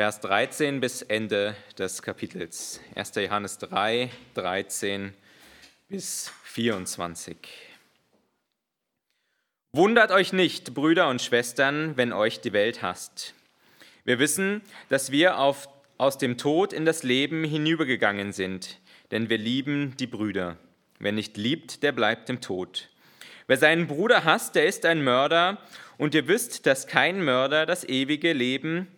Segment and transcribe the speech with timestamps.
[0.00, 2.80] Vers 13 bis Ende des Kapitels.
[2.94, 3.16] 1.
[3.16, 5.12] Johannes 3, 13
[5.90, 7.36] bis 24.
[9.72, 13.34] Wundert euch nicht, Brüder und Schwestern, wenn euch die Welt hasst.
[14.06, 15.68] Wir wissen, dass wir auf,
[15.98, 18.78] aus dem Tod in das Leben hinübergegangen sind,
[19.10, 20.56] denn wir lieben die Brüder.
[20.98, 22.88] Wer nicht liebt, der bleibt im Tod.
[23.48, 25.58] Wer seinen Bruder hasst, der ist ein Mörder,
[25.98, 28.88] und ihr wisst, dass kein Mörder das ewige Leben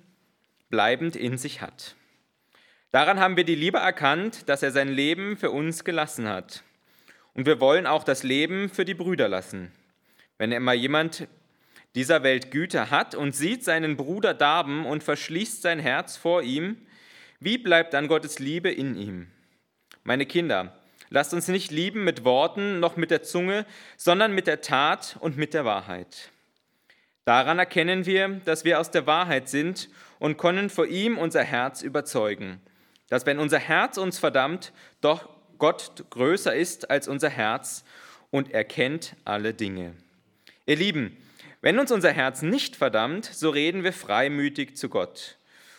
[0.72, 1.94] bleibend in sich hat.
[2.92, 6.64] Daran haben wir die Liebe erkannt, dass er sein Leben für uns gelassen hat.
[7.34, 9.70] Und wir wollen auch das Leben für die Brüder lassen.
[10.38, 11.28] Wenn immer jemand
[11.94, 16.78] dieser Welt Güter hat und sieht seinen Bruder darben und verschließt sein Herz vor ihm,
[17.38, 19.26] wie bleibt dann Gottes Liebe in ihm?
[20.04, 20.74] Meine Kinder,
[21.10, 23.66] lasst uns nicht lieben mit Worten noch mit der Zunge,
[23.98, 26.31] sondern mit der Tat und mit der Wahrheit.
[27.24, 31.82] Daran erkennen wir, dass wir aus der Wahrheit sind und können vor ihm unser Herz
[31.82, 32.60] überzeugen,
[33.08, 37.84] dass wenn unser Herz uns verdammt, doch Gott größer ist als unser Herz
[38.30, 39.94] und erkennt alle Dinge.
[40.66, 41.16] Ihr Lieben,
[41.60, 45.38] wenn uns unser Herz nicht verdammt, so reden wir freimütig zu Gott.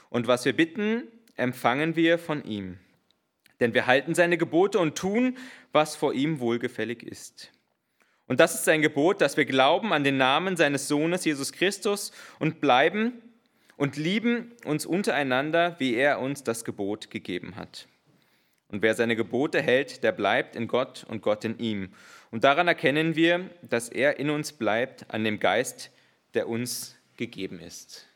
[0.09, 1.03] Und was wir bitten,
[1.35, 2.79] empfangen wir von ihm.
[3.59, 5.37] Denn wir halten seine Gebote und tun,
[5.71, 7.52] was vor ihm wohlgefällig ist.
[8.33, 12.11] Und das ist sein Gebot, dass wir glauben an den Namen seines Sohnes Jesus Christus
[12.39, 13.21] und bleiben
[13.77, 17.87] und lieben uns untereinander, wie er uns das Gebot gegeben hat.
[18.69, 21.93] Und wer seine Gebote hält, der bleibt in Gott und Gott in ihm.
[22.31, 25.91] Und daran erkennen wir, dass er in uns bleibt, an dem Geist,
[26.33, 28.07] der uns gegeben ist.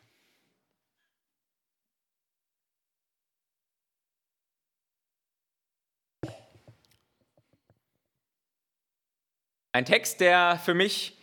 [9.78, 11.16] Ein Text, der für mich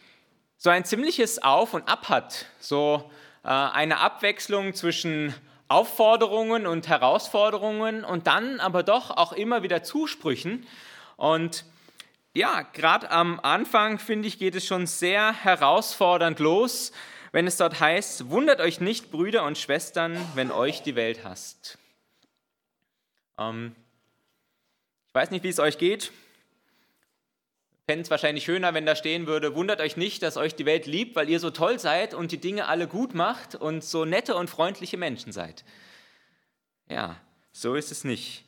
[0.58, 3.10] so ein ziemliches Auf und Ab hat, so
[3.42, 5.34] äh, eine Abwechslung zwischen
[5.66, 10.68] Aufforderungen und Herausforderungen und dann aber doch auch immer wieder Zusprüchen.
[11.16, 11.64] Und
[12.32, 16.92] ja, gerade am Anfang, finde ich, geht es schon sehr herausfordernd los,
[17.32, 21.76] wenn es dort heißt, wundert euch nicht, Brüder und Schwestern, wenn euch die Welt hasst.
[23.36, 23.74] Ähm,
[25.08, 26.12] ich weiß nicht, wie es euch geht
[27.86, 30.86] fände es wahrscheinlich schöner, wenn da stehen würde, wundert euch nicht, dass euch die Welt
[30.86, 34.34] liebt, weil ihr so toll seid und die Dinge alle gut macht und so nette
[34.36, 35.64] und freundliche Menschen seid.
[36.88, 37.16] Ja,
[37.52, 38.44] so ist es nicht.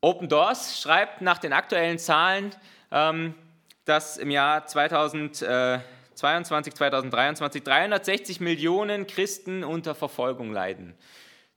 [0.00, 2.54] Open Doors schreibt nach den aktuellen Zahlen,
[2.90, 3.34] ähm,
[3.84, 10.94] dass im Jahr 2022, 2023 360 Millionen Christen unter Verfolgung leiden.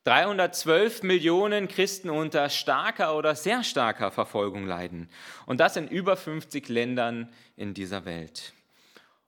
[0.04, 5.10] 312 Millionen Christen unter starker oder sehr starker Verfolgung leiden.
[5.46, 8.54] Und das in über 50 Ländern in dieser Welt.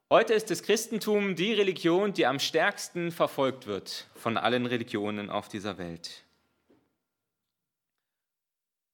[0.09, 5.47] Heute ist das Christentum die Religion, die am stärksten verfolgt wird von allen Religionen auf
[5.47, 6.23] dieser Welt.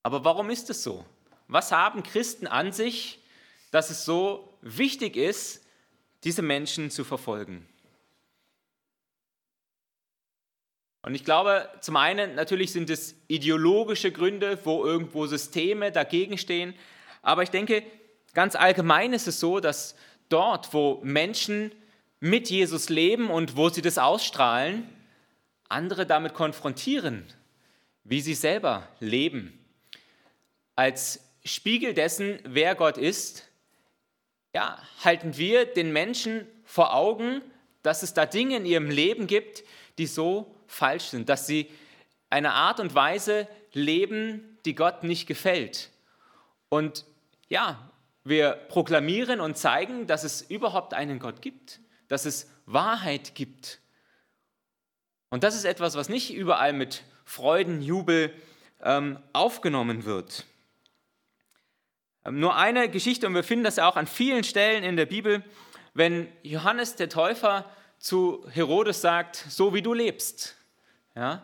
[0.03, 1.05] Aber warum ist es so?
[1.47, 3.19] Was haben Christen an sich,
[3.71, 5.65] dass es so wichtig ist,
[6.23, 7.67] diese Menschen zu verfolgen?
[11.01, 16.75] Und ich glaube, zum einen natürlich sind es ideologische Gründe, wo irgendwo Systeme dagegen stehen.
[17.21, 17.83] Aber ich denke,
[18.33, 19.95] ganz allgemein ist es so, dass
[20.27, 21.71] dort, wo Menschen
[22.19, 24.87] mit Jesus leben und wo sie das ausstrahlen,
[25.69, 27.25] andere damit konfrontieren,
[28.03, 29.57] wie sie selber leben.
[30.75, 33.47] Als Spiegel dessen, wer Gott ist,
[34.53, 37.41] ja, halten wir den Menschen vor Augen,
[37.83, 39.63] dass es da Dinge in ihrem Leben gibt,
[39.97, 41.69] die so falsch sind, dass sie
[42.29, 45.89] eine Art und Weise leben, die Gott nicht gefällt.
[46.69, 47.05] Und
[47.49, 47.89] ja,
[48.23, 53.79] wir proklamieren und zeigen, dass es überhaupt einen Gott gibt, dass es Wahrheit gibt.
[55.29, 58.33] Und das ist etwas, was nicht überall mit Freuden, Jubel
[58.81, 60.45] ähm, aufgenommen wird.
[62.25, 65.43] Ähm, nur eine Geschichte, und wir finden das auch an vielen Stellen in der Bibel,
[65.93, 67.65] wenn Johannes der Täufer
[67.97, 70.55] zu Herodes sagt, so wie du lebst,
[71.19, 71.41] ja,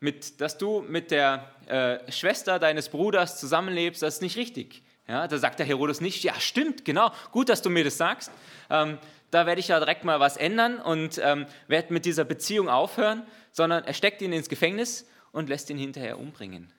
[0.00, 4.82] mit, dass du mit der äh, Schwester deines Bruders zusammenlebst, das ist nicht richtig.
[5.06, 8.30] Ja, da sagt der Herodes nicht, ja stimmt, genau, gut, dass du mir das sagst.
[8.70, 8.98] Ähm,
[9.30, 13.26] da werde ich ja direkt mal was ändern und ähm, werde mit dieser Beziehung aufhören,
[13.52, 16.72] sondern er steckt ihn ins Gefängnis und lässt ihn hinterher umbringen.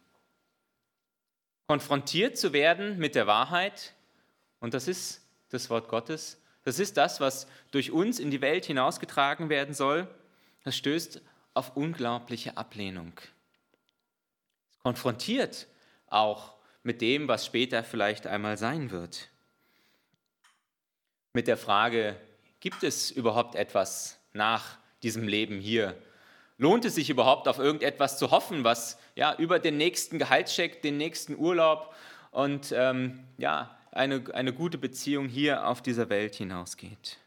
[1.68, 3.94] Konfrontiert zu werden mit der Wahrheit,
[4.59, 8.65] und das ist das Wort Gottes, das ist das, was durch uns in die Welt
[8.65, 10.07] hinausgetragen werden soll,
[10.63, 11.21] das stößt
[11.54, 13.13] auf unglaubliche Ablehnung.
[14.84, 15.68] Konfrontiert
[16.07, 16.54] auch
[16.84, 19.30] mit dem, was später vielleicht einmal sein wird.
[21.34, 22.16] Mit der Frage,
[22.60, 25.96] gibt es überhaupt etwas nach diesem Leben hier?
[26.60, 30.98] lohnt es sich überhaupt auf irgendetwas zu hoffen, was ja über den nächsten Gehaltscheck, den
[30.98, 31.96] nächsten Urlaub
[32.31, 37.18] und ähm, ja, eine, eine gute Beziehung hier auf dieser Welt hinausgeht.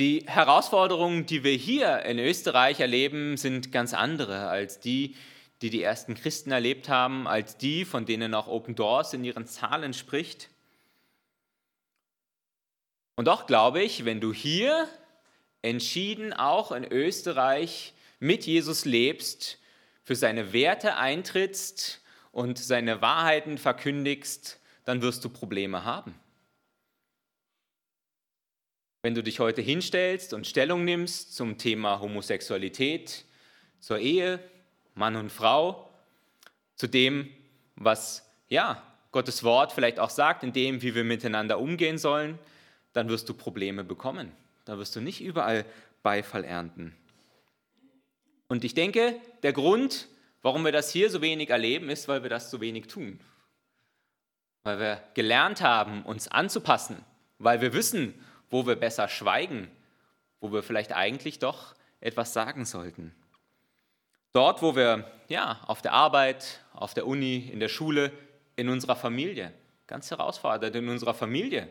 [0.00, 5.14] Die Herausforderungen, die wir hier in Österreich erleben, sind ganz andere als die,
[5.60, 9.46] die die ersten Christen erlebt haben, als die, von denen auch Open Doors in ihren
[9.46, 10.48] Zahlen spricht.
[13.14, 14.88] Und doch glaube ich, wenn du hier
[15.60, 19.58] entschieden auch in Österreich mit Jesus lebst,
[20.02, 22.00] für seine Werte eintrittst
[22.32, 26.14] und seine Wahrheiten verkündigst, dann wirst du Probleme haben.
[29.02, 33.24] Wenn du dich heute hinstellst und Stellung nimmst zum Thema Homosexualität,
[33.78, 34.40] zur Ehe,
[34.94, 35.90] Mann und Frau,
[36.76, 37.30] zu dem,
[37.76, 42.38] was ja, Gottes Wort vielleicht auch sagt, in dem, wie wir miteinander umgehen sollen,
[42.92, 44.32] dann wirst du Probleme bekommen.
[44.66, 45.64] Da wirst du nicht überall
[46.02, 46.94] Beifall ernten.
[48.48, 50.08] Und ich denke, der Grund,
[50.42, 53.18] warum wir das hier so wenig erleben, ist, weil wir das so wenig tun.
[54.62, 57.02] Weil wir gelernt haben, uns anzupassen,
[57.38, 58.14] weil wir wissen,
[58.50, 59.70] wo wir besser schweigen,
[60.40, 63.14] wo wir vielleicht eigentlich doch etwas sagen sollten.
[64.32, 68.12] Dort, wo wir ja, auf der Arbeit, auf der Uni, in der Schule,
[68.56, 69.52] in unserer Familie,
[69.86, 71.68] ganz herausfordernd in unserer Familie,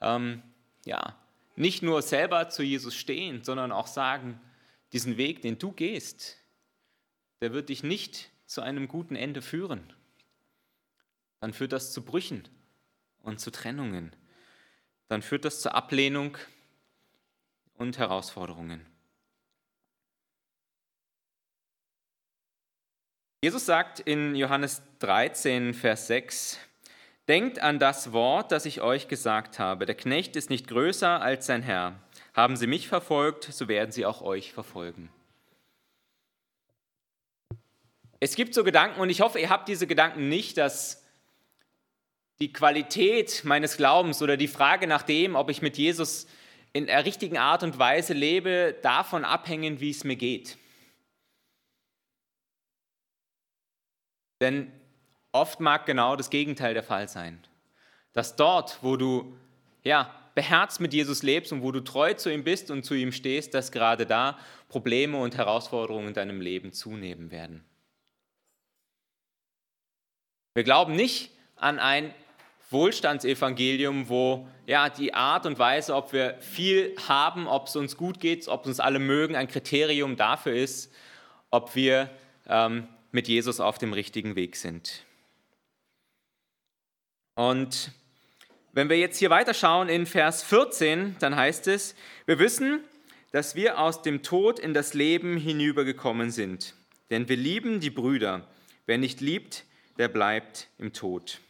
[0.00, 0.42] ähm,
[0.84, 1.16] ja,
[1.54, 4.40] nicht nur selber zu Jesus stehen, sondern auch sagen,
[4.92, 6.36] diesen Weg, den du gehst,
[7.40, 9.92] der wird dich nicht zu einem guten Ende führen.
[11.40, 12.48] Dann führt das zu Brüchen
[13.20, 14.14] und zu Trennungen
[15.12, 16.38] dann führt das zur Ablehnung
[17.74, 18.86] und Herausforderungen.
[23.42, 26.58] Jesus sagt in Johannes 13, Vers 6,
[27.28, 29.84] Denkt an das Wort, das ich euch gesagt habe.
[29.84, 32.00] Der Knecht ist nicht größer als sein Herr.
[32.34, 35.10] Haben sie mich verfolgt, so werden sie auch euch verfolgen.
[38.18, 41.01] Es gibt so Gedanken, und ich hoffe, ihr habt diese Gedanken nicht, dass
[42.42, 46.26] die Qualität meines Glaubens oder die Frage nach dem, ob ich mit Jesus
[46.72, 50.58] in der richtigen Art und Weise lebe, davon abhängen, wie es mir geht.
[54.40, 54.72] Denn
[55.30, 57.40] oft mag genau das Gegenteil der Fall sein.
[58.12, 59.36] Dass dort, wo du
[59.84, 63.12] ja, beherzt mit Jesus lebst und wo du treu zu ihm bist und zu ihm
[63.12, 64.36] stehst, dass gerade da
[64.68, 67.64] Probleme und Herausforderungen in deinem Leben zunehmen werden.
[70.54, 72.12] Wir glauben nicht an ein
[72.72, 78.20] Wohlstandsevangelium, wo ja die Art und Weise, ob wir viel haben, ob es uns gut
[78.20, 80.92] geht, ob uns alle mögen, ein Kriterium dafür ist,
[81.50, 82.10] ob wir
[82.48, 85.04] ähm, mit Jesus auf dem richtigen Weg sind.
[87.34, 87.92] Und
[88.72, 91.94] wenn wir jetzt hier weiterschauen in Vers 14, dann heißt es,
[92.26, 92.80] wir wissen,
[93.30, 96.74] dass wir aus dem Tod in das Leben hinübergekommen sind.
[97.10, 98.46] Denn wir lieben die Brüder.
[98.86, 99.64] Wer nicht liebt,
[99.98, 101.40] der bleibt im Tod.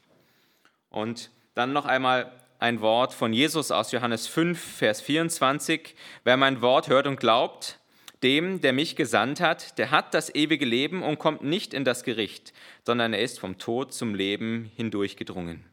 [0.93, 5.97] Und dann noch einmal ein Wort von Jesus aus Johannes 5, Vers 24.
[6.23, 7.81] Wer mein Wort hört und glaubt,
[8.23, 12.05] dem, der mich gesandt hat, der hat das ewige Leben und kommt nicht in das
[12.05, 12.53] Gericht,
[12.85, 15.65] sondern er ist vom Tod zum Leben hindurchgedrungen.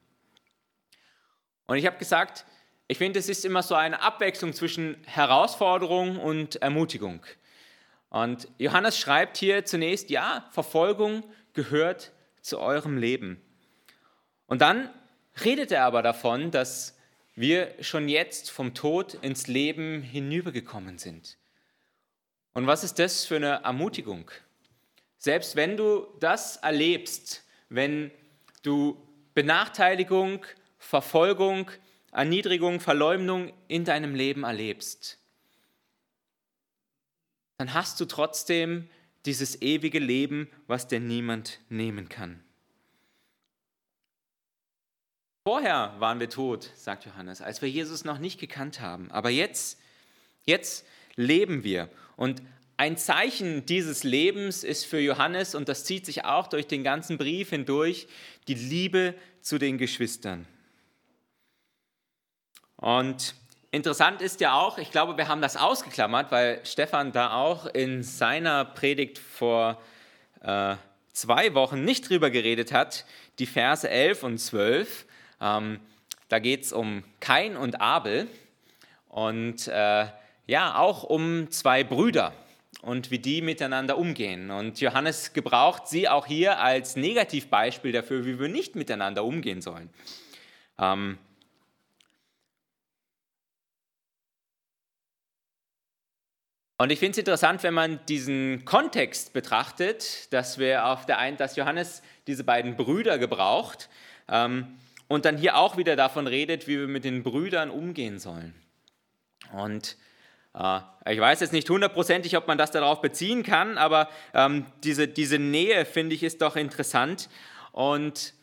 [1.68, 2.46] Und ich habe gesagt,
[2.88, 7.24] ich finde, es ist immer so eine Abwechslung zwischen Herausforderung und Ermutigung.
[8.10, 11.24] Und Johannes schreibt hier zunächst, ja, Verfolgung
[11.54, 13.40] gehört zu eurem Leben.
[14.48, 14.90] Und dann
[15.46, 16.98] redet er aber davon, dass
[17.36, 21.38] wir schon jetzt vom Tod ins Leben hinübergekommen sind.
[22.54, 24.30] Und was ist das für eine Ermutigung?
[25.18, 28.12] Selbst wenn du das erlebst, wenn
[28.64, 28.98] du
[29.34, 30.46] Benachteiligung,
[30.78, 31.72] Verfolgung,
[32.12, 35.20] Erniedrigung, Verleumdung in deinem Leben erlebst,
[37.58, 38.90] dann hast du trotzdem
[39.26, 42.44] dieses ewige Leben, was dir niemand nehmen kann.
[45.50, 49.10] Vorher waren wir tot, sagt Johannes, als wir Jesus noch nicht gekannt haben.
[49.10, 49.80] Aber jetzt,
[50.46, 51.90] jetzt leben wir.
[52.16, 52.44] Und
[52.78, 57.18] ein Zeichen dieses Lebens ist für Johannes, und das zieht sich auch durch den ganzen
[57.18, 58.08] Brief hindurch,
[58.48, 60.46] die Liebe zu den Geschwistern.
[62.76, 63.34] Und
[63.72, 68.04] interessant ist ja auch, ich glaube, wir haben das ausgeklammert, weil Stefan da auch in
[68.04, 69.82] seiner Predigt vor
[70.42, 70.76] äh,
[71.12, 73.04] zwei Wochen nicht drüber geredet hat,
[73.40, 75.08] die Verse 11 und 12.
[75.42, 75.80] Ähm,
[76.28, 78.28] da geht es um Kain und Abel
[79.08, 80.06] und äh,
[80.48, 82.34] ja, auch um zwei Brüder
[82.82, 84.52] und wie die miteinander umgehen.
[84.52, 89.90] Und Johannes gebraucht sie auch hier als Negativbeispiel dafür, wie wir nicht miteinander umgehen sollen.
[90.78, 91.18] Ähm,
[96.82, 101.36] Und ich finde es interessant, wenn man diesen Kontext betrachtet, dass wir auf der einen,
[101.36, 103.90] dass Johannes diese beiden Brüder gebraucht
[104.30, 108.54] ähm, und dann hier auch wieder davon redet, wie wir mit den Brüdern umgehen sollen.
[109.52, 109.98] Und
[110.54, 115.08] äh, ich weiß jetzt nicht hundertprozentig, ob man das darauf beziehen kann, aber ähm, diese,
[115.08, 117.28] diese Nähe finde ich ist doch interessant.
[117.72, 118.34] Und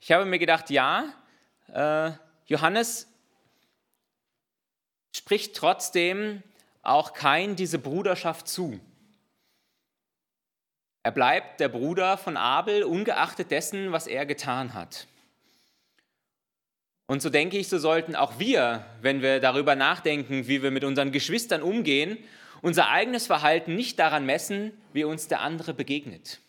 [0.00, 1.12] ich habe mir gedacht, ja,
[1.72, 2.12] äh,
[2.46, 3.08] Johannes
[5.14, 6.42] spricht trotzdem
[6.82, 8.80] auch kein diese Bruderschaft zu.
[11.02, 15.06] Er bleibt der Bruder von Abel, ungeachtet dessen, was er getan hat.
[17.06, 20.82] Und so denke ich, so sollten auch wir, wenn wir darüber nachdenken, wie wir mit
[20.82, 22.18] unseren Geschwistern umgehen,
[22.62, 26.40] unser eigenes Verhalten nicht daran messen, wie uns der andere begegnet.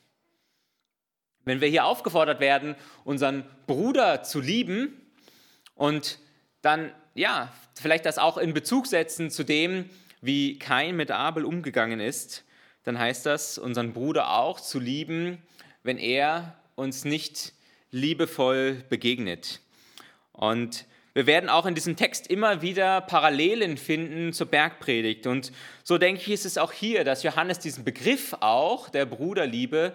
[1.45, 4.99] Wenn wir hier aufgefordert werden, unseren Bruder zu lieben
[5.75, 6.19] und
[6.61, 9.89] dann, ja, vielleicht das auch in Bezug setzen zu dem,
[10.21, 12.43] wie Kain mit Abel umgegangen ist,
[12.83, 15.37] dann heißt das, unseren Bruder auch zu lieben,
[15.83, 17.53] wenn er uns nicht
[17.91, 19.61] liebevoll begegnet.
[20.37, 25.25] Und wir werden auch in diesem Text immer wieder Parallelen finden zur Bergpredigt.
[25.25, 25.51] Und
[25.83, 29.93] so denke ich, ist es auch hier, dass Johannes diesen Begriff auch der Bruderliebe,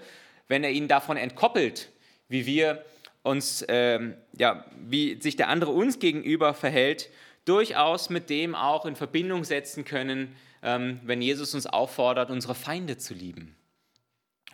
[0.48, 1.92] wenn er ihn davon entkoppelt,
[2.28, 2.84] wie wir
[3.22, 7.08] uns, ähm, ja, wie sich der andere uns gegenüber verhält,
[7.44, 10.34] durchaus mit dem auch in Verbindung setzen können,
[10.64, 13.54] ähm, wenn Jesus uns auffordert, unsere Feinde zu lieben.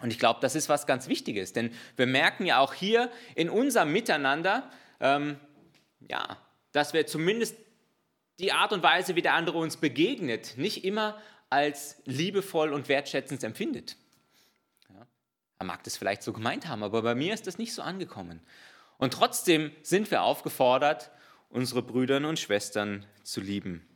[0.03, 3.49] Und ich glaube, das ist was ganz Wichtiges, denn wir merken ja auch hier in
[3.49, 5.39] unserem Miteinander, ähm,
[6.01, 6.39] ja,
[6.73, 7.57] dass wir zumindest
[8.39, 13.43] die Art und Weise, wie der andere uns begegnet, nicht immer als liebevoll und wertschätzend
[13.43, 13.97] empfindet.
[14.91, 15.07] Ja,
[15.59, 18.41] er mag das vielleicht so gemeint haben, aber bei mir ist das nicht so angekommen.
[18.99, 21.11] Und trotzdem sind wir aufgefordert,
[21.51, 23.87] unsere Brüder und Schwestern zu lieben.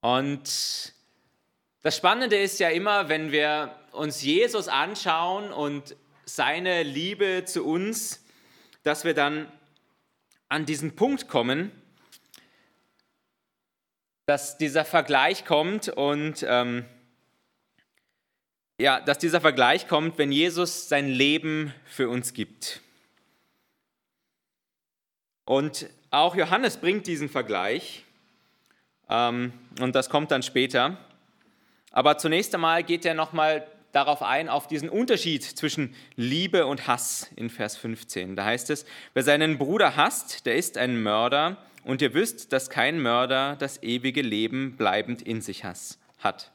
[0.00, 0.92] Und
[1.82, 8.24] das Spannende ist ja immer, wenn wir uns Jesus anschauen und seine Liebe zu uns,
[8.82, 9.50] dass wir dann
[10.48, 11.70] an diesen Punkt kommen,
[14.26, 16.84] dass dieser Vergleich kommt und ähm,
[18.78, 22.80] ja, dass dieser Vergleich kommt, wenn Jesus sein Leben für uns gibt.
[25.44, 28.04] Und auch Johannes bringt diesen Vergleich
[29.08, 30.96] ähm, und das kommt dann später.
[31.90, 37.30] Aber zunächst einmal geht er nochmal darauf ein, auf diesen Unterschied zwischen Liebe und Hass
[37.36, 38.36] in Vers 15.
[38.36, 38.84] Da heißt es,
[39.14, 43.82] wer seinen Bruder hasst, der ist ein Mörder und ihr wisst, dass kein Mörder das
[43.82, 46.50] ewige Leben bleibend in sich hat.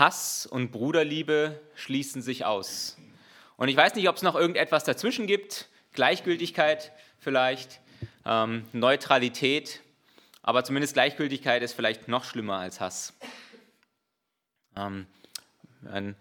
[0.00, 2.96] Hass und Bruderliebe schließen sich aus.
[3.56, 7.80] Und ich weiß nicht, ob es noch irgendetwas dazwischen gibt, Gleichgültigkeit vielleicht,
[8.26, 9.80] ähm, Neutralität,
[10.44, 13.14] aber zumindest Gleichgültigkeit ist vielleicht noch schlimmer als Hass.
[14.76, 15.06] Ähm,
[15.90, 16.14] ein,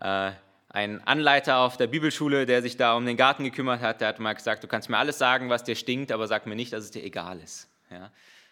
[0.00, 0.32] äh,
[0.68, 4.18] ein, Anleiter auf der Bibelschule, der sich da um den Garten gekümmert hat, der hat
[4.18, 6.82] mal gesagt, du kannst mir alles sagen, was dir stinkt, aber sag mir nicht, dass
[6.82, 7.68] es dir egal ist.
[7.92, 8.10] Ja?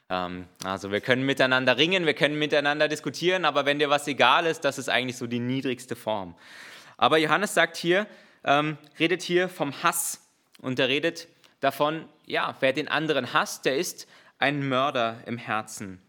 [0.09, 4.47] Ähm, also wir können miteinander ringen, wir können miteinander diskutieren, aber wenn dir was egal
[4.47, 6.37] ist, das ist eigentlich so die niedrigste Form.
[6.97, 8.07] Aber Johannes sagt hier,
[8.45, 10.29] ähm, redet hier vom Hass
[10.61, 11.27] und er redet
[11.59, 14.07] davon, ja, wer den anderen hasst, der ist
[14.39, 16.01] ein Mörder im Herzen.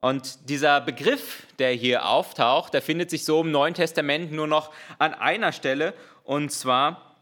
[0.00, 4.70] Und dieser Begriff, der hier auftaucht, der findet sich so im Neuen Testament nur noch
[4.98, 5.94] an einer Stelle
[6.24, 7.16] und zwar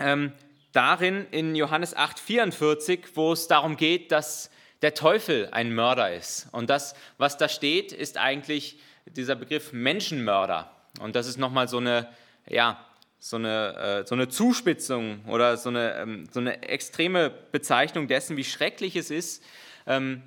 [0.00, 0.32] ähm,
[0.72, 4.50] darin in Johannes 8,44, wo es darum geht, dass
[4.82, 6.48] der Teufel ein Mörder ist.
[6.52, 10.70] Und das, was da steht, ist eigentlich dieser Begriff Menschenmörder.
[11.00, 12.08] Und das ist nochmal so eine,
[12.48, 12.84] ja,
[13.18, 18.36] so eine, äh, so eine Zuspitzung oder so eine, ähm, so eine extreme Bezeichnung dessen,
[18.36, 19.44] wie schrecklich es ist,
[19.86, 20.22] ähm,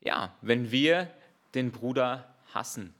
[0.00, 1.10] ja, wenn wir
[1.54, 2.94] den Bruder hassen.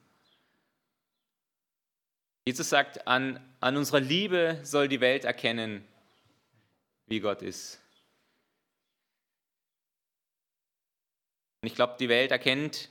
[2.44, 5.84] Jesus sagt, an, an unserer Liebe soll die Welt erkennen,
[7.06, 7.80] wie Gott ist.
[11.60, 12.88] Und ich glaube, die Welt erkennt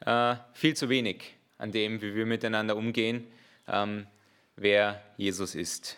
[0.00, 3.26] äh, viel zu wenig an dem, wie wir miteinander umgehen,
[3.68, 4.06] ähm,
[4.60, 5.96] wer Jesus ist.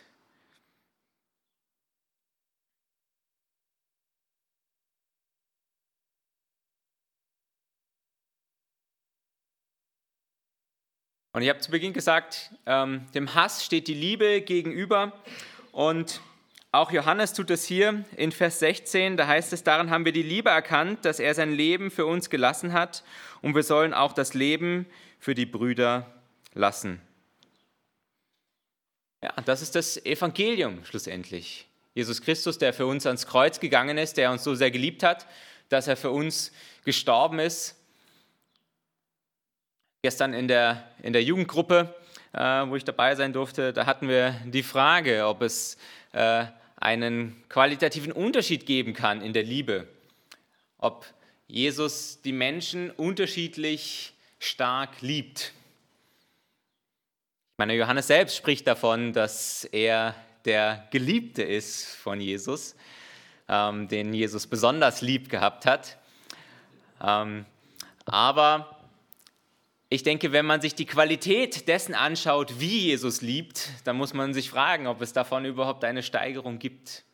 [11.34, 15.12] Und ich habe zu Beginn gesagt, ähm, dem Hass steht die Liebe gegenüber.
[15.72, 16.20] Und
[16.70, 19.16] auch Johannes tut es hier in Vers 16.
[19.16, 22.30] Da heißt es, daran haben wir die Liebe erkannt, dass er sein Leben für uns
[22.30, 23.02] gelassen hat.
[23.40, 24.86] Und wir sollen auch das Leben
[25.18, 26.06] für die Brüder
[26.54, 27.00] lassen.
[29.22, 31.66] Ja, das ist das Evangelium schlussendlich.
[31.94, 35.26] Jesus Christus, der für uns ans Kreuz gegangen ist, der uns so sehr geliebt hat,
[35.68, 36.50] dass er für uns
[36.84, 37.76] gestorben ist.
[40.02, 41.94] Gestern in der, in der Jugendgruppe,
[42.32, 45.76] äh, wo ich dabei sein durfte, da hatten wir die Frage, ob es
[46.12, 49.86] äh, einen qualitativen Unterschied geben kann in der Liebe.
[50.78, 51.06] Ob
[51.46, 55.52] Jesus die Menschen unterschiedlich stark liebt.
[57.62, 62.74] Meine, Johannes selbst spricht davon, dass er der Geliebte ist von Jesus,
[63.48, 65.96] ähm, den Jesus besonders lieb gehabt hat.
[67.00, 67.46] Ähm,
[68.04, 68.80] aber
[69.90, 74.34] ich denke, wenn man sich die Qualität dessen anschaut, wie Jesus liebt, dann muss man
[74.34, 77.04] sich fragen, ob es davon überhaupt eine Steigerung gibt.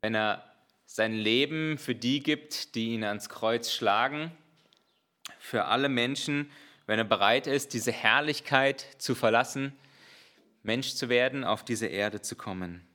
[0.00, 0.42] Wenn er
[0.86, 4.32] sein Leben für die gibt, die ihn ans Kreuz schlagen,
[5.38, 6.50] für alle Menschen,
[6.86, 9.72] wenn er bereit ist, diese Herrlichkeit zu verlassen,
[10.62, 12.86] Mensch zu werden, auf diese Erde zu kommen.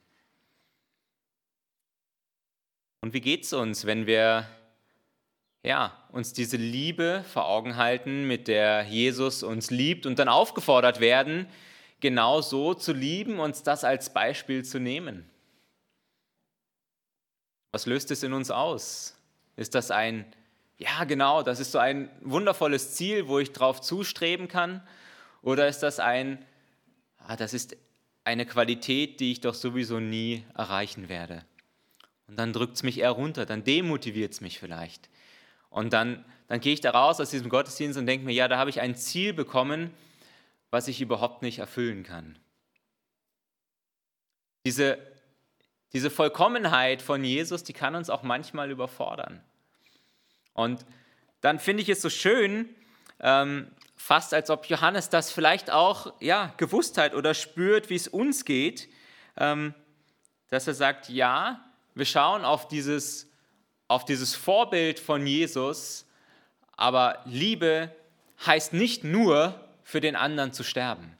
[3.01, 4.47] Und wie geht es uns, wenn wir
[5.63, 10.99] ja, uns diese Liebe vor Augen halten, mit der Jesus uns liebt und dann aufgefordert
[10.99, 11.47] werden,
[11.99, 15.29] genau so zu lieben, uns das als Beispiel zu nehmen?
[17.71, 19.15] Was löst es in uns aus?
[19.55, 20.25] Ist das ein,
[20.81, 24.81] ja genau, das ist so ein wundervolles Ziel, wo ich drauf zustreben kann?
[25.43, 26.43] Oder ist das ein,
[27.19, 27.77] ah, das ist
[28.23, 31.45] eine Qualität, die ich doch sowieso nie erreichen werde.
[32.27, 35.09] Und dann drückt es mich eher runter, dann demotiviert es mich vielleicht.
[35.69, 38.57] Und dann, dann gehe ich da raus aus diesem Gottesdienst und denke mir, ja, da
[38.57, 39.91] habe ich ein Ziel bekommen,
[40.71, 42.39] was ich überhaupt nicht erfüllen kann.
[44.65, 44.97] Diese,
[45.93, 49.43] diese Vollkommenheit von Jesus, die kann uns auch manchmal überfordern.
[50.53, 50.85] Und
[51.41, 52.69] dann finde ich es so schön,
[53.19, 58.07] ähm, fast als ob Johannes das vielleicht auch ja, gewusst hat oder spürt, wie es
[58.07, 58.89] uns geht,
[59.37, 59.73] ähm,
[60.49, 63.29] dass er sagt, ja, wir schauen auf dieses,
[63.87, 66.05] auf dieses Vorbild von Jesus,
[66.75, 67.93] aber Liebe
[68.45, 71.17] heißt nicht nur, für den anderen zu sterben.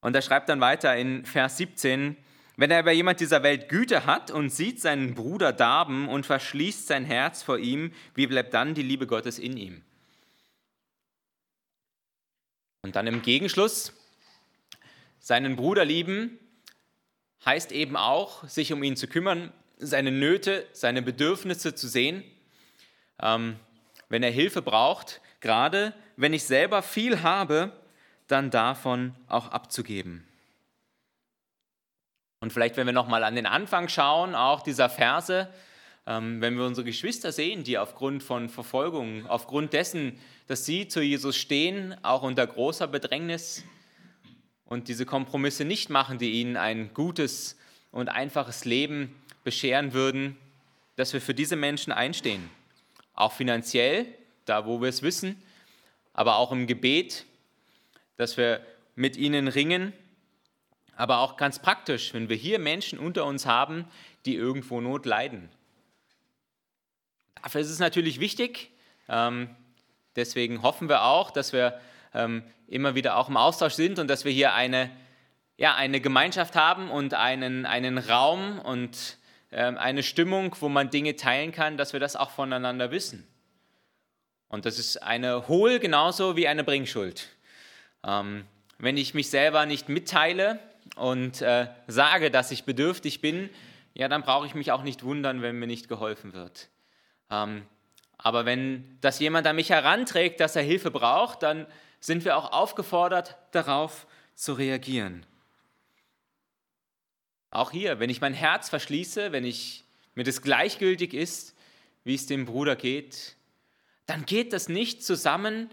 [0.00, 2.16] Und er schreibt dann weiter in Vers 17,
[2.56, 7.04] wenn aber jemand dieser Welt Güte hat und sieht seinen Bruder darben und verschließt sein
[7.04, 9.82] Herz vor ihm, wie bleibt dann die Liebe Gottes in ihm?
[12.82, 13.92] Und dann im Gegenschluss,
[15.18, 16.38] seinen Bruder lieben
[17.44, 22.24] heißt eben auch, sich um ihn zu kümmern, seine Nöte, seine Bedürfnisse zu sehen.
[23.20, 23.56] Ähm,
[24.08, 27.72] wenn er Hilfe braucht, gerade wenn ich selber viel habe,
[28.28, 30.25] dann davon auch abzugeben.
[32.46, 35.48] Und vielleicht, wenn wir nochmal an den Anfang schauen, auch dieser Verse,
[36.06, 41.00] ähm, wenn wir unsere Geschwister sehen, die aufgrund von Verfolgung, aufgrund dessen, dass sie zu
[41.00, 43.64] Jesus stehen, auch unter großer Bedrängnis
[44.64, 47.58] und diese Kompromisse nicht machen, die ihnen ein gutes
[47.90, 50.36] und einfaches Leben bescheren würden,
[50.94, 52.48] dass wir für diese Menschen einstehen.
[53.14, 54.06] Auch finanziell,
[54.44, 55.42] da wo wir es wissen,
[56.14, 57.26] aber auch im Gebet,
[58.18, 59.92] dass wir mit ihnen ringen,
[60.96, 63.84] aber auch ganz praktisch, wenn wir hier Menschen unter uns haben,
[64.24, 65.48] die irgendwo Not leiden.
[67.42, 68.70] Dafür ist es natürlich wichtig,
[69.08, 69.54] ähm,
[70.16, 71.78] Deswegen hoffen wir auch, dass wir
[72.14, 74.90] ähm, immer wieder auch im Austausch sind und dass wir hier eine,
[75.58, 79.18] ja, eine Gemeinschaft haben und einen, einen Raum und
[79.52, 83.28] ähm, eine Stimmung, wo man Dinge teilen kann, dass wir das auch voneinander wissen.
[84.48, 87.28] Und das ist eine Hohl genauso wie eine Bringschuld.
[88.02, 90.60] Wenn ich mich selber nicht mitteile
[90.94, 93.50] und äh, sage, dass ich bedürftig bin,
[93.94, 96.68] ja, dann brauche ich mich auch nicht wundern, wenn mir nicht geholfen wird.
[97.30, 97.66] Ähm,
[98.18, 101.66] aber wenn das jemand an mich heranträgt, dass er Hilfe braucht, dann
[102.00, 105.26] sind wir auch aufgefordert, darauf zu reagieren.
[107.50, 111.54] Auch hier, wenn ich mein Herz verschließe, wenn ich, mir das gleichgültig ist,
[112.04, 113.36] wie es dem Bruder geht,
[114.06, 115.70] dann geht das nicht zusammen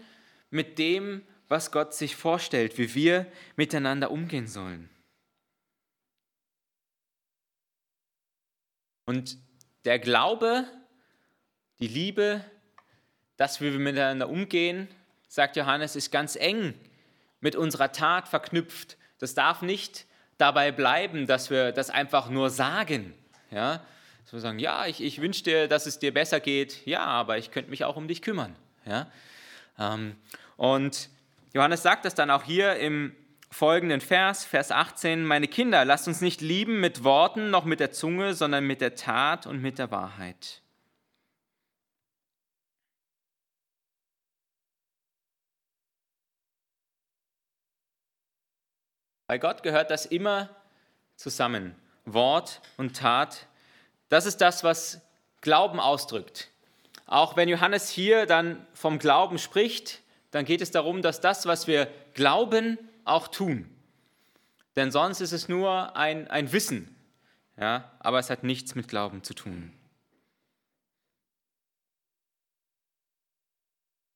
[0.50, 4.90] mit dem, was Gott sich vorstellt, wie wir miteinander umgehen sollen.
[9.06, 9.38] Und
[9.84, 10.66] der Glaube
[11.80, 12.44] die Liebe,
[13.36, 14.88] dass wir miteinander umgehen,
[15.28, 16.74] sagt Johannes, ist ganz eng
[17.40, 18.96] mit unserer Tat verknüpft.
[19.18, 20.06] Das darf nicht
[20.38, 23.14] dabei bleiben, dass wir das einfach nur sagen.
[23.50, 23.84] Ja?
[24.24, 26.86] Dass wir sagen, ja, ich, ich wünsche dir, dass es dir besser geht.
[26.86, 28.54] Ja, aber ich könnte mich auch um dich kümmern.
[28.86, 29.10] Ja?
[29.78, 30.16] Ähm,
[30.56, 31.10] und
[31.52, 33.14] Johannes sagt das dann auch hier im
[33.54, 37.92] folgenden Vers, Vers 18, meine Kinder, lasst uns nicht lieben mit Worten noch mit der
[37.92, 40.60] Zunge, sondern mit der Tat und mit der Wahrheit.
[49.28, 50.50] Bei Gott gehört das immer
[51.14, 51.76] zusammen.
[52.06, 53.46] Wort und Tat.
[54.08, 55.00] Das ist das, was
[55.42, 56.50] Glauben ausdrückt.
[57.06, 61.68] Auch wenn Johannes hier dann vom Glauben spricht, dann geht es darum, dass das, was
[61.68, 63.68] wir glauben, auch tun.
[64.76, 66.94] Denn sonst ist es nur ein, ein Wissen,
[67.56, 69.72] ja, aber es hat nichts mit Glauben zu tun.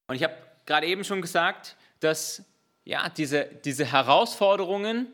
[0.08, 0.34] Und ich habe
[0.66, 2.44] gerade eben schon gesagt, dass
[2.84, 5.06] ja, diese, diese Herausforderungen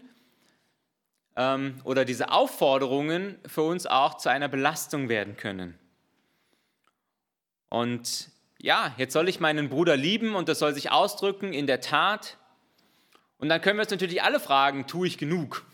[1.36, 5.78] ähm, oder diese Aufforderungen für uns auch zu einer Belastung werden können.
[7.68, 11.80] Und ja, jetzt soll ich meinen Bruder lieben und das soll sich ausdrücken in der
[11.80, 12.38] Tat.
[13.44, 15.66] Und dann können wir uns natürlich alle fragen, tue ich genug?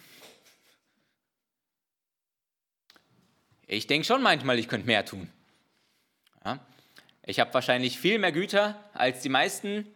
[3.69, 5.31] Ich denke schon manchmal, ich könnte mehr tun.
[6.45, 6.59] Ja?
[7.25, 9.87] Ich habe wahrscheinlich viel mehr Güter als die meisten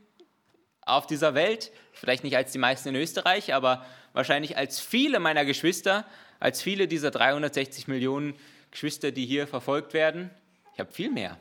[0.82, 5.44] auf dieser Welt, vielleicht nicht als die meisten in Österreich, aber wahrscheinlich als viele meiner
[5.44, 6.06] Geschwister,
[6.38, 8.36] als viele dieser 360 Millionen
[8.70, 10.30] Geschwister, die hier verfolgt werden.
[10.74, 11.40] Ich habe viel mehr.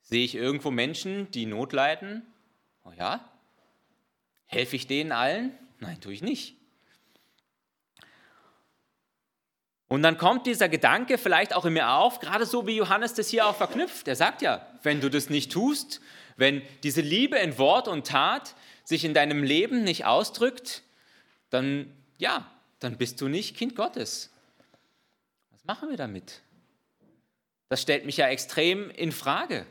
[0.00, 2.26] Sehe ich irgendwo Menschen, die Not leiden?
[2.84, 3.31] Oh ja.
[4.52, 5.52] Helfe ich denen allen?
[5.80, 6.56] Nein, tue ich nicht.
[9.88, 13.28] Und dann kommt dieser Gedanke vielleicht auch in mir auf, gerade so wie Johannes das
[13.28, 14.08] hier auch verknüpft.
[14.08, 16.00] Er sagt ja, wenn du das nicht tust,
[16.36, 20.82] wenn diese Liebe in Wort und Tat sich in deinem Leben nicht ausdrückt,
[21.50, 24.30] dann ja, dann bist du nicht Kind Gottes.
[25.50, 26.40] Was machen wir damit?
[27.68, 29.66] Das stellt mich ja extrem in Frage.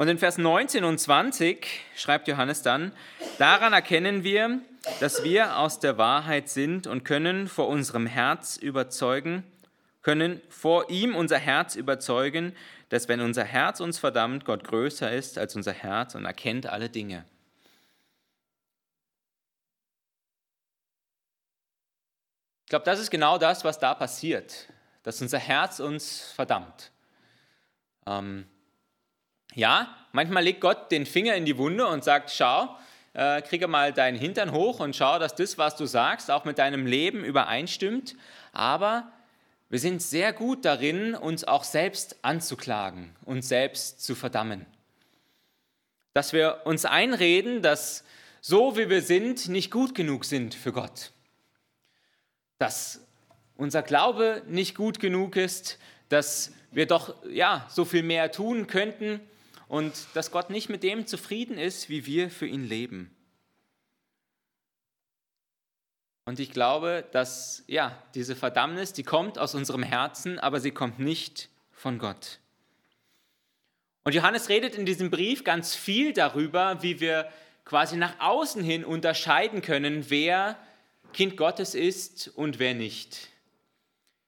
[0.00, 2.92] Und in Vers 19 und 20 schreibt Johannes dann,
[3.36, 4.60] daran erkennen wir,
[4.98, 9.44] dass wir aus der Wahrheit sind und können vor unserem Herz überzeugen,
[10.00, 12.56] können vor ihm unser Herz überzeugen,
[12.88, 16.88] dass wenn unser Herz uns verdammt, Gott größer ist als unser Herz und erkennt alle
[16.88, 17.26] Dinge.
[22.64, 24.66] Ich glaube, das ist genau das, was da passiert,
[25.02, 26.90] dass unser Herz uns verdammt.
[28.06, 28.46] Ähm,
[29.54, 32.76] ja, manchmal legt Gott den Finger in die Wunde und sagt, schau,
[33.14, 36.58] äh, kriege mal deinen Hintern hoch und schau, dass das, was du sagst, auch mit
[36.58, 38.14] deinem Leben übereinstimmt.
[38.52, 39.10] Aber
[39.68, 44.66] wir sind sehr gut darin, uns auch selbst anzuklagen, uns selbst zu verdammen.
[46.14, 48.04] Dass wir uns einreden, dass
[48.40, 51.12] so wie wir sind, nicht gut genug sind für Gott.
[52.58, 53.00] Dass
[53.56, 59.20] unser Glaube nicht gut genug ist, dass wir doch ja so viel mehr tun könnten
[59.70, 63.14] und dass Gott nicht mit dem zufrieden ist, wie wir für ihn leben.
[66.24, 70.98] Und ich glaube, dass ja, diese Verdammnis, die kommt aus unserem Herzen, aber sie kommt
[70.98, 72.40] nicht von Gott.
[74.02, 77.30] Und Johannes redet in diesem Brief ganz viel darüber, wie wir
[77.64, 80.58] quasi nach außen hin unterscheiden können, wer
[81.12, 83.28] Kind Gottes ist und wer nicht.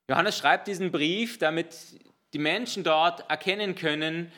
[0.08, 1.74] Johannes schreibt diesen Brief, damit
[2.32, 4.30] die Menschen dort erkennen können,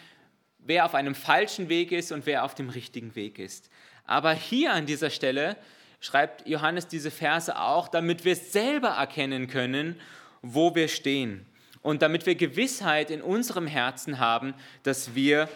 [0.64, 3.70] wer auf einem falschen Weg ist und wer auf dem richtigen Weg ist.
[4.06, 5.56] Aber hier an dieser Stelle
[6.00, 9.98] schreibt Johannes diese Verse auch, damit wir selber erkennen können,
[10.42, 11.46] wo wir stehen
[11.82, 15.48] und damit wir Gewissheit in unserem Herzen haben, dass wir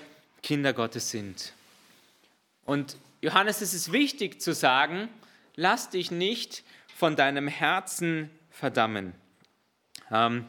[0.42, 1.52] Kinder Gottes sind.
[2.64, 5.08] Und Johannes, es ist wichtig zu sagen,
[5.56, 6.62] lass dich nicht
[6.94, 9.14] von deinem Herzen verdammen.
[10.10, 10.46] Ähm,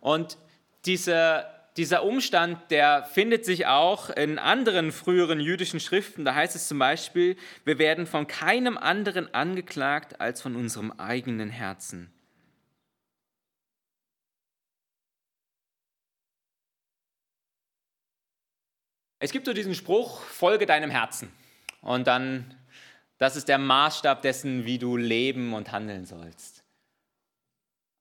[0.00, 0.38] und
[0.84, 6.24] diese dieser Umstand, der findet sich auch in anderen früheren jüdischen Schriften.
[6.24, 11.50] Da heißt es zum Beispiel, wir werden von keinem anderen angeklagt als von unserem eigenen
[11.50, 12.10] Herzen.
[19.18, 21.32] Es gibt so diesen Spruch, folge deinem Herzen.
[21.80, 22.54] Und dann,
[23.18, 26.64] das ist der Maßstab dessen, wie du leben und handeln sollst.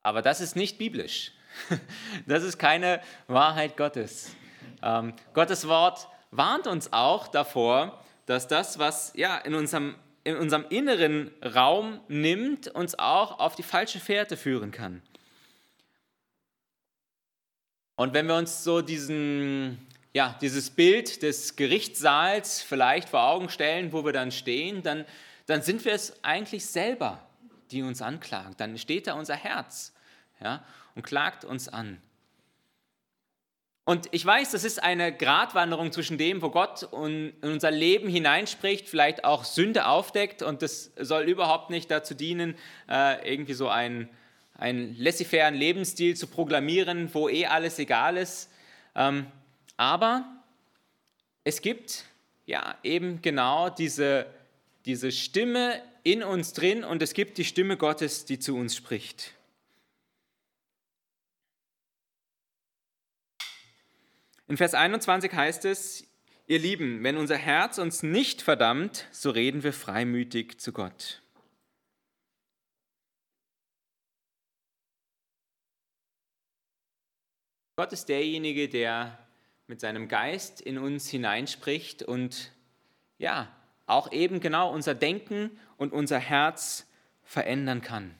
[0.03, 1.31] Aber das ist nicht biblisch.
[2.27, 4.35] Das ist keine Wahrheit Gottes.
[4.81, 10.65] Ähm, Gottes Wort warnt uns auch davor, dass das, was ja, in, unserem, in unserem
[10.69, 15.01] inneren Raum nimmt, uns auch auf die falsche Fährte führen kann.
[17.95, 23.93] Und wenn wir uns so diesen, ja, dieses Bild des Gerichtssaals vielleicht vor Augen stellen,
[23.93, 25.05] wo wir dann stehen, dann,
[25.45, 27.25] dann sind wir es eigentlich selber,
[27.71, 28.53] die uns anklagen.
[28.57, 29.93] Dann steht da unser Herz.
[30.41, 30.63] Ja?
[30.95, 32.01] und klagt uns an.
[33.87, 38.89] Und ich weiß, das ist eine Gratwanderung zwischen dem, wo Gott in unser Leben hineinspricht,
[38.89, 42.55] vielleicht auch Sünde aufdeckt und das soll überhaupt nicht dazu dienen,
[42.89, 44.09] äh, irgendwie so einen,
[44.57, 48.49] einen laissez-faire Lebensstil zu proklamieren, wo eh alles egal ist.
[48.95, 49.27] Ähm,
[49.77, 50.25] aber
[51.43, 52.05] es gibt
[52.47, 54.25] ja eben genau diese,
[54.85, 59.35] diese Stimme in uns drin und es gibt die Stimme Gottes, die zu uns spricht.
[64.47, 66.07] In Vers 21 heißt es,
[66.45, 71.23] ihr Lieben, wenn unser Herz uns nicht verdammt, so reden wir freimütig zu Gott.
[77.77, 79.17] Gott ist derjenige, der
[79.65, 82.51] mit seinem Geist in uns hineinspricht und
[83.17, 83.51] ja,
[83.87, 86.87] auch eben genau unser Denken und unser Herz
[87.23, 88.13] verändern kann.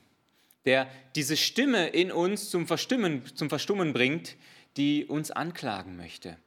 [0.66, 4.36] Der diese Stimme in uns zum Verstummen, zum Verstummen bringt,
[4.78, 6.38] die uns anklagen möchte,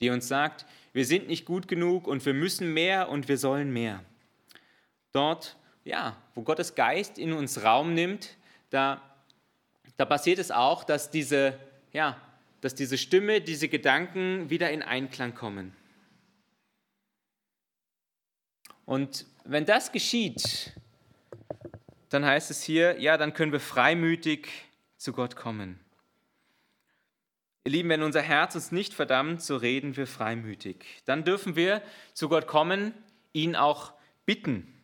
[0.00, 3.72] die uns sagt, wir sind nicht gut genug und wir müssen mehr und wir sollen
[3.72, 4.04] mehr.
[5.12, 8.36] Dort, ja, wo Gottes Geist in uns Raum nimmt,
[8.70, 9.02] da,
[9.96, 11.58] da passiert es auch, dass diese,
[11.92, 12.20] ja,
[12.60, 15.74] dass diese Stimme, diese Gedanken wieder in Einklang kommen.
[18.84, 20.72] Und wenn das geschieht,
[22.08, 24.48] dann heißt es hier, ja, dann können wir freimütig
[24.96, 25.81] zu Gott kommen.
[27.64, 30.84] Ihr Lieben, wenn unser Herz uns nicht verdammt, so reden wir freimütig.
[31.04, 31.80] Dann dürfen wir
[32.12, 32.92] zu Gott kommen,
[33.32, 33.92] ihn auch
[34.26, 34.82] bitten.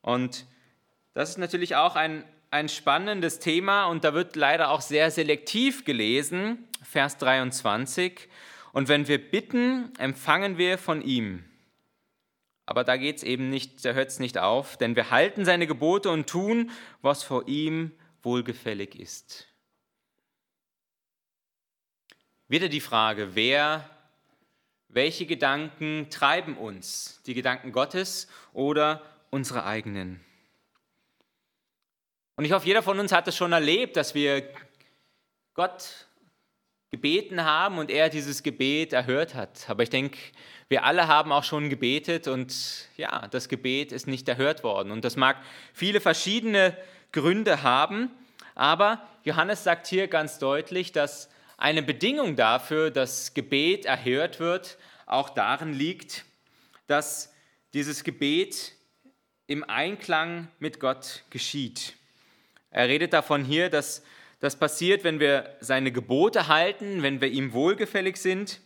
[0.00, 0.46] Und
[1.14, 5.84] das ist natürlich auch ein, ein spannendes Thema und da wird leider auch sehr selektiv
[5.84, 6.66] gelesen.
[6.82, 8.28] Vers 23.
[8.72, 11.44] Und wenn wir bitten, empfangen wir von ihm.
[12.66, 15.68] Aber da geht es eben nicht, da hört es nicht auf, denn wir halten seine
[15.68, 17.92] Gebote und tun, was vor ihm
[18.24, 19.46] wohlgefällig ist.
[22.48, 23.90] Wieder die Frage, wer,
[24.88, 27.20] welche Gedanken treiben uns?
[27.26, 30.20] Die Gedanken Gottes oder unsere eigenen?
[32.36, 34.48] Und ich hoffe, jeder von uns hat es schon erlebt, dass wir
[35.54, 36.06] Gott
[36.92, 39.68] gebeten haben und er dieses Gebet erhört hat.
[39.68, 40.16] Aber ich denke,
[40.68, 42.54] wir alle haben auch schon gebetet und
[42.96, 44.92] ja, das Gebet ist nicht erhört worden.
[44.92, 45.38] Und das mag
[45.72, 46.76] viele verschiedene
[47.10, 48.10] Gründe haben,
[48.54, 55.30] aber Johannes sagt hier ganz deutlich, dass eine Bedingung dafür, dass Gebet erhört wird, auch
[55.30, 56.24] darin liegt,
[56.86, 57.32] dass
[57.72, 58.72] dieses Gebet
[59.46, 61.94] im Einklang mit Gott geschieht.
[62.70, 64.02] Er redet davon hier, dass
[64.40, 68.60] das passiert, wenn wir seine Gebote halten, wenn wir ihm wohlgefällig sind.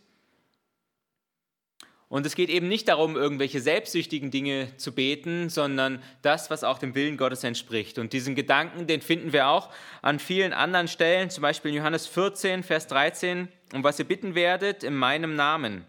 [2.10, 6.78] Und es geht eben nicht darum, irgendwelche selbstsüchtigen Dinge zu beten, sondern das, was auch
[6.78, 8.00] dem Willen Gottes entspricht.
[8.00, 9.70] Und diesen Gedanken, den finden wir auch
[10.02, 14.34] an vielen anderen Stellen, zum Beispiel in Johannes 14, Vers 13, um was ihr bitten
[14.34, 15.84] werdet, in meinem Namen,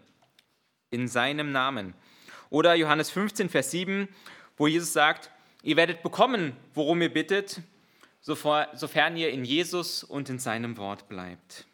[0.90, 1.92] in seinem Namen.
[2.50, 4.06] Oder Johannes 15, Vers 7,
[4.56, 5.28] wo Jesus sagt,
[5.64, 7.62] ihr werdet bekommen, worum ihr bittet,
[8.20, 11.66] sofern ihr in Jesus und in seinem Wort bleibt.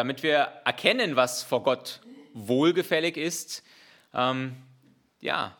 [0.00, 2.00] Damit wir erkennen, was vor Gott
[2.32, 3.62] wohlgefällig ist,
[4.14, 4.56] ähm,
[5.20, 5.54] ja,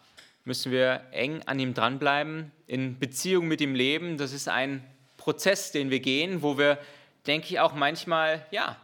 [0.46, 4.16] müssen wir eng an ihm dranbleiben, in Beziehung mit ihm leben.
[4.16, 4.82] Das ist ein
[5.18, 6.78] Prozess, den wir gehen, wo wir,
[7.26, 8.78] denke ich, auch manchmal ja,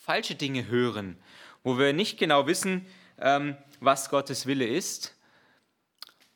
[0.00, 1.16] falsche Dinge hören,
[1.62, 2.84] wo wir nicht genau wissen,
[3.20, 5.14] ähm, was Gottes Wille ist.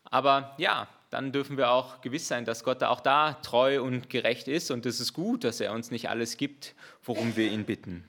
[0.04, 4.46] Aber ja, dann dürfen wir auch gewiss sein, dass Gott auch da treu und gerecht
[4.46, 8.08] ist und es ist gut, dass er uns nicht alles gibt, worum wir ihn bitten.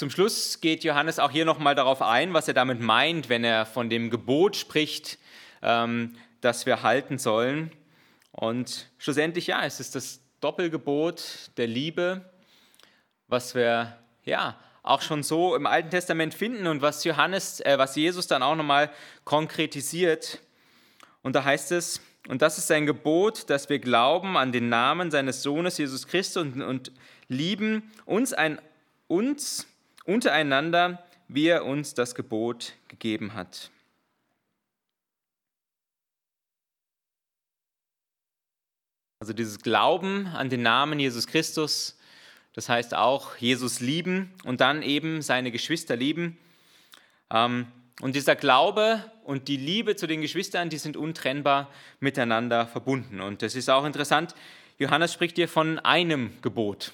[0.00, 3.66] Zum Schluss geht Johannes auch hier nochmal darauf ein, was er damit meint, wenn er
[3.66, 5.18] von dem Gebot spricht,
[5.60, 7.70] ähm, das wir halten sollen.
[8.32, 12.24] Und schlussendlich, ja, es ist das Doppelgebot der Liebe,
[13.28, 17.94] was wir ja auch schon so im Alten Testament finden und was Johannes, äh, was
[17.94, 18.90] Jesus dann auch nochmal
[19.24, 20.40] konkretisiert.
[21.20, 25.10] Und da heißt es, und das ist sein Gebot, dass wir glauben an den Namen
[25.10, 26.90] seines Sohnes Jesus Christus und, und
[27.28, 28.62] lieben uns, ein,
[29.06, 29.66] uns
[30.10, 33.70] untereinander, wie er uns das Gebot gegeben hat.
[39.20, 41.96] Also dieses Glauben an den Namen Jesus Christus
[42.52, 46.36] das heißt auch Jesus lieben und dann eben seine Geschwister lieben.
[47.30, 47.66] Ähm,
[48.00, 51.70] und dieser Glaube und die Liebe zu den Geschwistern, die sind untrennbar
[52.00, 53.20] miteinander verbunden.
[53.20, 54.34] Und das ist auch interessant.
[54.78, 56.92] Johannes spricht hier von einem Gebot.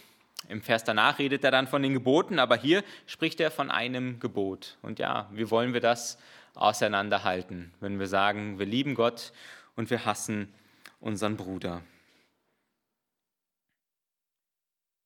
[0.48, 4.20] Im Vers danach redet er dann von den Geboten, aber hier spricht er von einem
[4.20, 4.78] Gebot.
[4.82, 6.18] Und ja, wie wollen wir das
[6.54, 9.32] auseinanderhalten, wenn wir sagen, wir lieben Gott
[9.74, 10.52] und wir hassen
[11.00, 11.82] unseren Bruder?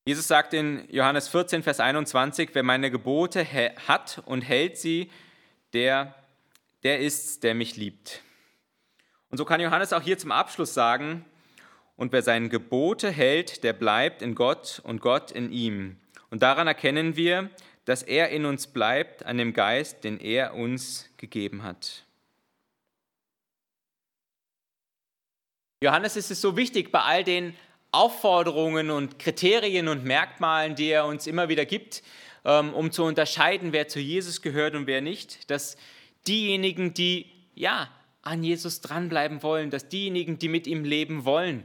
[0.06, 3.46] Jesus sagt in Johannes 14, Vers 21, wer meine Gebote
[3.86, 5.10] hat und hält sie,
[5.72, 6.14] der,
[6.82, 8.22] der ist's, der mich liebt.
[9.30, 11.24] Und so kann Johannes auch hier zum Abschluss sagen,
[12.00, 15.98] und wer seine Gebote hält, der bleibt in Gott und Gott in ihm.
[16.30, 17.50] Und daran erkennen wir,
[17.84, 22.06] dass er in uns bleibt, an dem Geist, den er uns gegeben hat.
[25.82, 27.54] Johannes ist es so wichtig, bei all den
[27.92, 32.02] Aufforderungen und Kriterien und Merkmalen, die er uns immer wieder gibt,
[32.46, 35.76] ähm, um zu unterscheiden, wer zu Jesus gehört und wer nicht, dass
[36.26, 37.90] diejenigen, die ja
[38.22, 41.62] an Jesus dranbleiben wollen, dass diejenigen, die mit ihm leben wollen,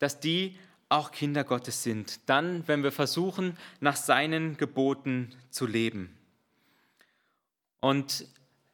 [0.00, 0.58] dass die
[0.88, 6.16] auch Kinder Gottes sind, dann, wenn wir versuchen, nach seinen Geboten zu leben.
[7.78, 8.26] Und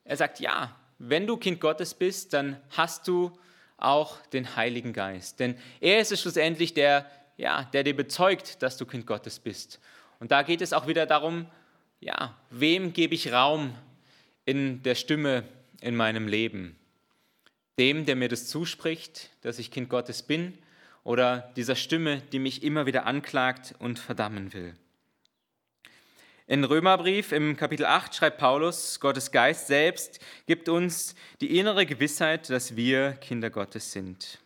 [0.05, 3.39] er sagt, ja, wenn du Kind Gottes bist, dann hast du
[3.77, 5.41] auch den Heiligen Geist.
[5.41, 9.79] Denn er ist es schlussendlich, der, ja, der dir bezeugt, dass du Kind Gottes bist.
[10.19, 11.47] Und da geht es auch wieder darum,
[12.01, 13.75] ja, wem gebe ich Raum
[14.47, 15.45] in der Stimme
[15.83, 16.77] in meinem Leben?
[17.79, 20.57] Dem, der mir das zuspricht, dass ich Kind Gottes bin,
[21.07, 24.75] oder dieser Stimme, die mich immer wieder anklagt und verdammen will.
[26.49, 32.51] In Römerbrief im Kapitel 8 schreibt Paulus, Gottes Geist selbst gibt uns die innere Gewissheit,
[32.51, 34.41] dass wir Kinder Gottes sind.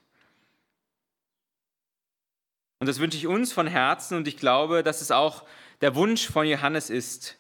[2.78, 5.46] Und das wünsche ich uns von Herzen und ich glaube, dass es auch
[5.80, 7.38] der Wunsch von Johannes ist,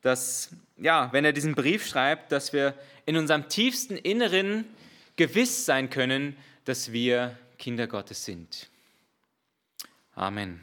[0.00, 2.72] dass, ja, wenn er diesen Brief schreibt, dass wir
[3.04, 4.64] in unserem tiefsten Inneren
[5.16, 8.68] gewiss sein können, dass wir Kinder Gottes sind.
[10.14, 10.60] Amen.